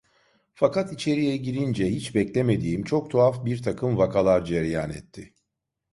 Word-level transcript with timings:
Fakat 0.55 0.93
içeriye 0.93 1.37
girince 1.37 1.89
hiç 1.91 2.15
beklemediğim, 2.15 2.83
çok 2.83 3.09
tuhaf 3.11 3.45
birtakım 3.45 3.97
vakalar 3.97 4.45
cereyan 4.45 4.89
etti. 4.89 5.33